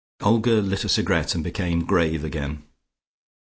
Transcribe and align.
Olga 0.21 0.53
lit 0.53 0.83
a 0.83 0.89
cigarette 0.89 1.35
and 1.35 1.43
became 1.43 1.85
grave 1.85 2.23
again. 2.23 2.63